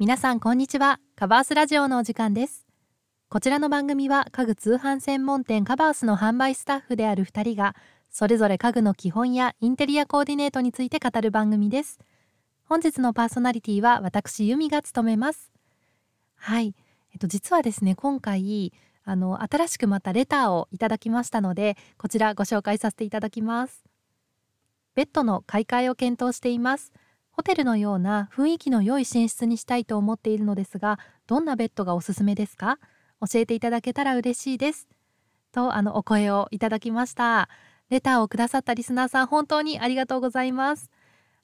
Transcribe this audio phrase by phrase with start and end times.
[0.00, 1.00] 皆さんこんにちは。
[1.16, 2.68] カバースラジオのお時間です。
[3.28, 7.74] こちらの番組は家具通販専門店カバースの販売スタッフである2人が
[8.08, 11.98] それぞれ家具の基本やインテリアコーディネートについて語る番組です。
[12.62, 15.50] 本日のパーソナリティは私由美が務めます。
[16.36, 16.76] はい。
[17.12, 18.72] えっと実はですね今回
[19.02, 23.82] あの新しくまたレターをいただきましたのでこちらご紹介させていただきます。
[24.94, 26.92] ベッドの買い替えを検討しています。
[27.38, 30.98] ホテルのような雰囲気の良い寝室にしたいと思っているのですが
[31.28, 32.80] どんなベッドがおすすめですか？
[33.20, 34.88] 教えていただけたら嬉しいです。
[35.52, 37.48] とあのお声をいただきました。
[37.90, 40.90] レターをくださったリスナーさん本当にありがとうございます。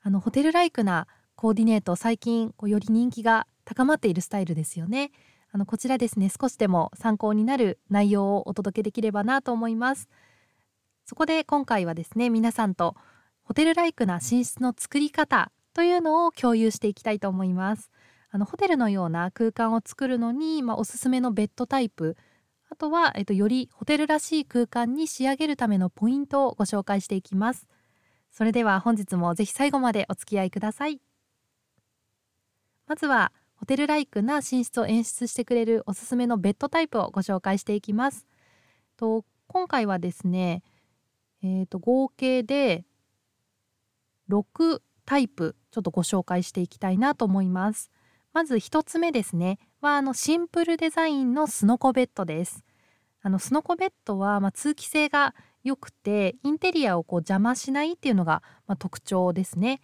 [0.00, 5.10] あのホテルライクなコーディネート最近こうより人気が高まっているスタイルですよね。
[5.50, 10.08] あのこちらですね少しでも参考になる内容をお届けできればなと思います。
[11.04, 12.96] そこで今回はですね皆さんと
[13.42, 17.90] ホテルライクな寝室の作り方というのを共有していきたいと思います。
[18.30, 22.16] あのホテルのような空間を作るのに、まあ、おすすめのベッドタイプ。
[22.70, 27.68] あとは、えっと、よりホテルらしい空間に仕上げるためのポイントをご紹介していきます。
[28.30, 31.00] それでは本日もぜひ最後までお付き合いください。
[32.86, 38.26] まずはホテルライクな寝室を演出してくれるおすすめのベッドタイプをご紹介していきます。
[38.96, 40.62] と今回はですね
[41.42, 42.86] えーと合計で
[44.30, 47.90] 6タイプちょっとご紹介していきたいなと思います。
[48.32, 49.58] まず1つ目ですね。
[49.80, 52.64] はあのシンプルデザインのスノコベッドです。
[53.20, 59.80] あのスノコベッドはまあ通気性が良くてインテリアをこう邪魔しないっていうのがまあ特徴ですね。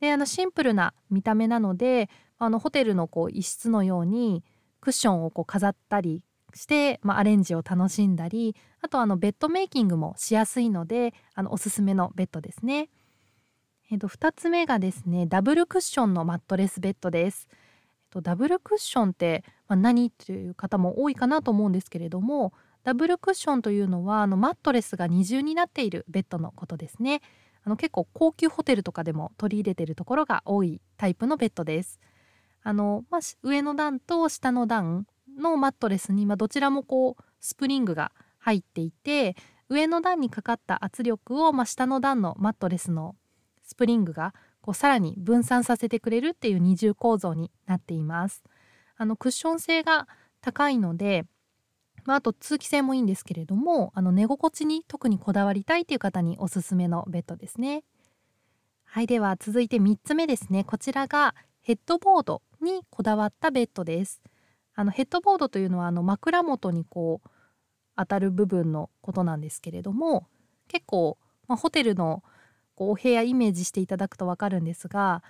[0.00, 4.42] であのシンプルな見た目なのであのホテルのこう一室のように
[4.80, 6.22] クッションをこう飾ったり
[6.54, 12.88] して、まあ、アレンジを楽しんだりあとあのベッドメイキングもしやすいのであのおすすめのベッドですね。
[13.92, 17.48] えっと、2つ目がですねダブルクッションのマットレスベッドです。
[17.50, 17.58] えっ
[18.10, 22.52] と、ダブルクッションって、まあ、何っていう方も多いかなと思うんですけれども
[22.84, 27.20] ダブルクッションというのはあのマットレスが二重になっているベッドのことですね。
[27.64, 31.98] あの結構高級ホテルとかでも取り入れているところが多いタイプのベッドです。
[32.62, 35.06] あのまあ、上の段と下の段
[35.36, 39.34] のマットレスに、まあ、どちらもこうスプリングが入っていて
[39.68, 43.16] 上の段にかかった圧力を、まあ、下の段のマットレスの
[43.70, 48.42] スプリングがこうさらに分散させてくれるっていう二重構造になっています。
[48.96, 50.08] あのクッション性が
[50.40, 51.24] 高いので、
[52.04, 57.84] まあ、あと通気性もいいんですけれどもあの寝心地に特にこだわりたいという方におすすめのベッドですね。
[58.84, 64.20] はいでは続いて3つ目ですねこちらがヘッドボードにこだわったベッドです。
[64.74, 67.30] あのヘッドボードというのはあの枕元にこう
[67.96, 70.26] 当たる部分のことなんですけれども
[70.68, 72.22] 結構、まあ、ホテルの
[72.80, 75.22] こうお部屋イメージしていただくと分かるんですが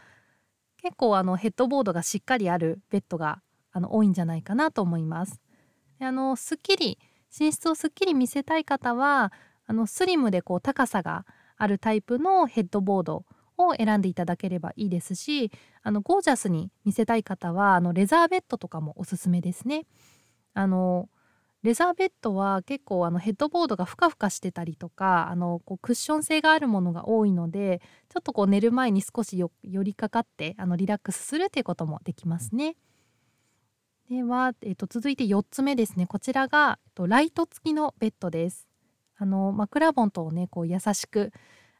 [0.81, 5.41] 結構あのヘッドボードがしっかりあるベッドがあの多いんじゃないかなと思います。
[5.99, 6.99] であのすっきり
[7.37, 9.33] 寝室をすっきり見せたい方は
[9.66, 13.25] あのスリムでこう高さがあるタイプのヘッドボード
[13.59, 15.50] を選んでいただければいいですし
[15.82, 19.87] あのゴージャスに見せたい方はあのレザーベッドとかもおすすめですね。
[20.55, 21.09] あの
[21.62, 32.76] レザーベッドは結構あのヘッドボードがふかふかしてたりとかあのこうクッション性があるものが多いのでちょっとこう寝る前に少し寄りかかってあのリラックスするということもできますね。
[34.09, 38.66] では、えっと、続いて4つ目ですねこちらが、えっと、ライト付きのベッドです。
[39.19, 41.31] あの枕元をねこう優しく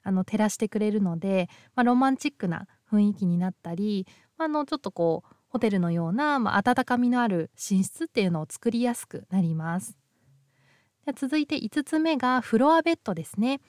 [0.03, 9.99] あの照らしてくれるので、まあ、ロマンチックな雰囲気になったり、まあのちょっとこうホテルのような、まあ、温かみのある寝室っていうのを作りやすくなります。
[11.05, 13.61] で続いて5つ目がフロアベッドですね。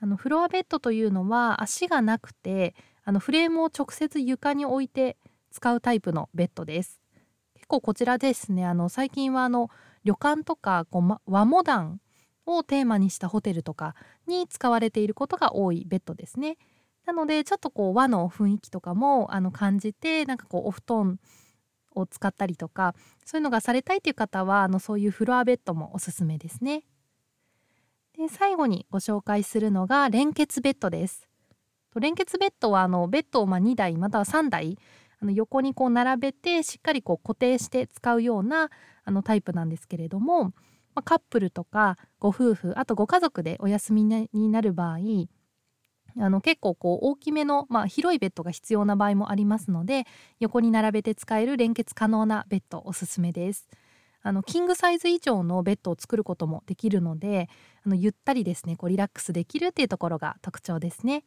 [0.00, 2.74] あのフロアベッドというのは足がなくて
[3.04, 5.16] あのフレームを直接床に置いて
[5.50, 7.00] 使うタイプのベッドです。
[7.54, 9.70] 結構こちらですねあの最近はあの
[10.04, 12.00] 旅館とかこう、ま、和モダン
[12.46, 13.96] をテーマにしたホテルとか
[14.26, 16.58] に使われていることが多いベッドですね。
[17.06, 21.18] なのでちょっとこう和の雰囲気とかもあの感じてなんかこうお布団
[21.94, 26.84] を使ったりとかそういうのがされたいという方はあのそういうフロアベッドもおすすめですね。
[28.16, 31.28] で最後にご紹介するのが連結ベッドです。
[32.00, 34.78] 連結ベッドはあのベッドをま2台または3台
[35.20, 38.70] あの横にこう並べてしっかりこう固定して使うような
[39.04, 40.52] あのタイプなんですけれども、ま
[40.96, 44.98] あ、カップルとかご夫婦あとご家族でお休みになる場合
[46.18, 50.06] あの結構こう大きめの、まあ、広いベッドが必要な場合もありますので
[50.38, 53.68] 横に並べて使える連結可能なベッドおすすめです。
[54.26, 57.50] あのキングサイズ以上のベッドを作ることもできるので
[57.84, 61.24] あのゆったりですねこうリラックスできるっていうところが特徴ですね。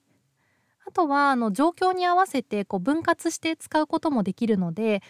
[0.88, 5.04] あとはあの状況に合わせてこう分割して使うこともできるので、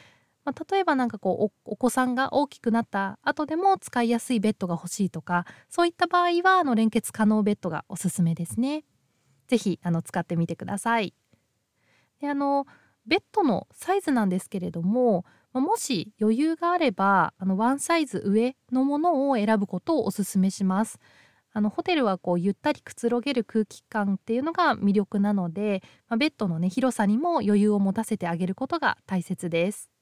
[0.44, 8.83] まあ、例えば何かこうお子さんが大きくなった後でも使いやすいベッドが欲しいとかそういった場合はあの連結可能ベッドがおすすめですね。
[9.48, 11.14] ぜひあの使ってみてください。
[12.20, 12.66] であの
[13.06, 21.00] ベッドのサイズなんですけれどももし余裕があればあのワンサイズ上のものを選ぶことをおすすめします。
[21.54, 29.97] あのホテルはこうゆったりくつろげる空気感っていうのが魅力なので、まあ、ベッドのね広さにも余裕を持たせてあげることが大切です。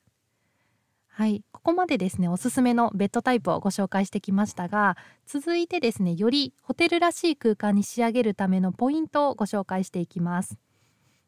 [1.18, 10.58] はい、ここまでですねおすすめのベッドタイプをご紹介してきましたが続いてですねよりホテルらしい空間に仕上げるためのポイントをご紹介していきます。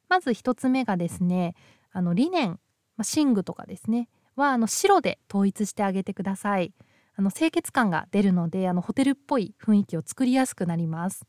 [0.10, 1.56] まず1つ目がですね
[1.94, 2.60] あのリネン、
[2.98, 6.74] ま寝具とかですねはあの白で統一してあげてください。
[7.16, 11.26] あの清潔感が出るのであのホテルっぽい雰囲気を作りやすくなります。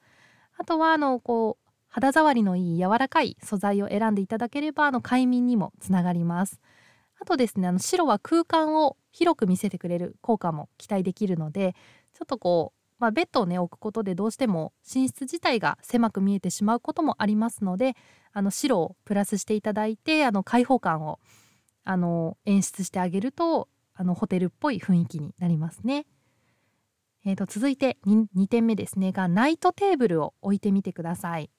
[0.56, 6.58] あとはあのこう肌触りのいい柔らかい素材を選んでいただければあの快眠にもつながります。
[7.20, 11.74] あとですねあの白は空間を広く見せてくれる効果も期待できるので
[12.14, 17.96] ちょっとこう、まあ、ベッドをね置くことでどうしても寝室自体が狭く見えてしまうこともありますので
[18.32, 21.18] あの白をプラスしていただいてあの開放感を
[21.84, 26.06] あの演出してあげるとあのホテルっぽい雰囲気になりますね。
[27.24, 31.50] えー、と続いて 2, 2点目ですねがナイトテーブルを置いてみてください。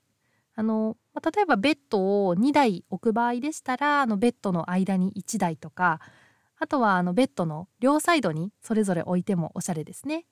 [0.60, 6.02] あの例えばベッドを2台置く場合でしたらあのベッドの間に1台とか
[6.58, 10.26] あとはあのベッドの両サイドにそれぞれ置いてもおしゃれですね。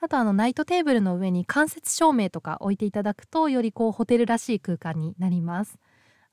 [0.00, 5.76] あとあのナイトテーブルの上に間接照明とか置いていただくとよりこうホテルらしい空間になります。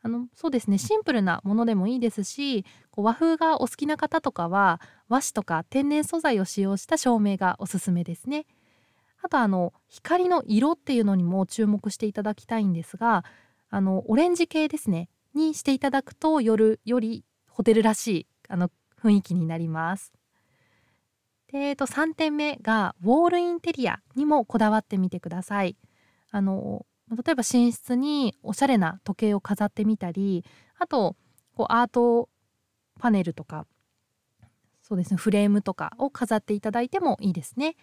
[0.04, 4.80] あのそうですねシンプルなものでもいいですしこう和風がお好きな方とかは
[5.10, 8.45] 和紙とか天然素材を使用した照明がおすすめですね。
[9.25, 13.25] あとあの光の色っていうのにも注目していただきたいんですが
[13.72, 18.69] あのオレンジ系ですねにしていただくと夜よりホテルらしいあの
[19.01, 20.13] 雰囲気になります。
[21.51, 25.75] で、えっと、3点目がウォールインテリアにもこだわってみてください。
[26.30, 30.45] あの例えば寝室におしゃれな時計を飾ってみたり
[30.77, 31.16] あと
[31.56, 32.30] こうアート
[33.00, 33.66] パネルとか
[34.83, 37.75] そうですねフレームとかを飾っていただいてもいいですね。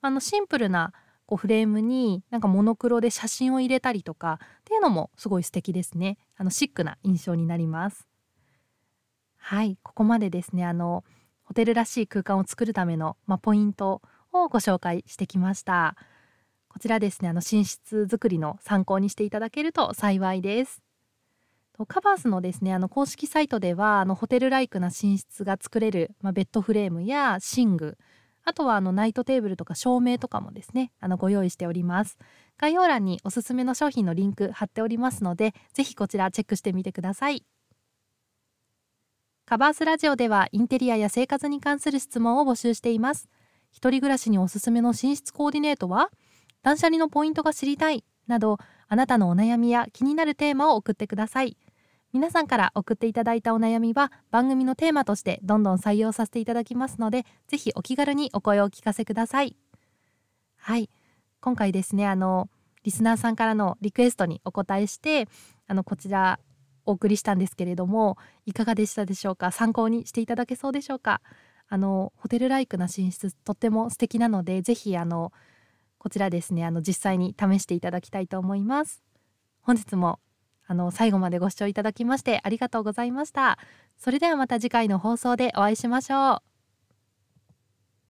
[0.00, 0.92] あのシンプルな
[1.26, 6.18] こうフレームになんかモノクロで写真を入れたりとかっていうのもすごい素敵ですね。
[6.36, 8.08] あのシックな印象になります。
[9.36, 9.78] はい。
[9.82, 11.04] ここまでですねあの
[11.44, 14.02] ホテルらしい空間を作るための、ま、ポイント
[14.32, 15.96] をご紹介してきました。
[16.68, 20.82] こちらですねあの寝室作りの参考にしていただけると幸いです。
[21.86, 27.96] カバースのですねあの公式サイトではあのホテルライクな寝室が作れる、まあ、ベッドフレームや寝具
[28.50, 32.18] あとはあのナイトテーブルとか照明とかもですねあのご用意しております。
[32.58, 37.44] 概要欄におすすめの商品のリンク貼っておりますのでぜひこちらチェックしてみてください。
[39.46, 43.28] カバースラジオではインテリアや生活に関する質問を募集しています。
[43.70, 46.10] 一人暮らしにおすすめの寝室コーディネートは
[46.62, 48.58] 断捨離のポイントが知りたいなど
[48.88, 51.56] あなたのお悩みや気になるテーマを送ってください。
[52.12, 59.56] 皆さんから送っていただいたお悩みは番組のテーマとしてどんどん採用させていただきますのでぜひお気軽にお声をお聞かせください。
[60.56, 60.90] はい。
[61.40, 62.50] 今回ですねあの
[62.82, 65.28] リスナーさんからのリクエストにお答えして
[65.68, 66.40] あのこちら
[66.84, 69.52] お送りしたんですけれどもいかがでしたでしょうか？
[69.52, 71.20] 参考にしていただけそうでしょうか？
[71.68, 75.32] あのホテルライクな寝室とっても素敵なのでぜひあの
[75.98, 79.00] こちらですねあの実際に試していただきたいと思います。
[79.62, 80.18] 本日も
[80.70, 83.58] あの最後までご視聴いただきましてありがとうございました。
[83.98, 86.49] それではまた次回の放送でお会いしましょう。